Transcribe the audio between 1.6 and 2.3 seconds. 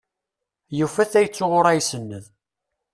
isenned.